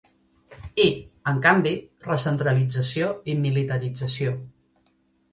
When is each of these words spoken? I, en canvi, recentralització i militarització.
I, 0.83 0.85
en 1.31 1.41
canvi, 1.43 1.73
recentralització 2.07 3.09
i 3.33 3.35
militarització. 3.43 4.33